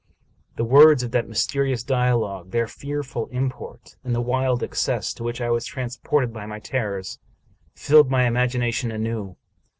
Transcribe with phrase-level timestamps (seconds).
[0.55, 5.39] The words of that mysterious dialogue, their fearful import, and the wild excess to which
[5.39, 7.19] I was transported by my terrors,
[7.75, 9.35] filled my imagination anew.